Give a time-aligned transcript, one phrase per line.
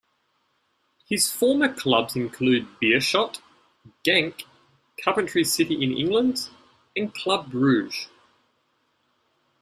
[1.07, 3.39] His former clubs include Beerschot,
[4.03, 4.45] Genk,
[4.99, 6.49] Coventry City in England
[6.95, 8.07] and Club Brugge.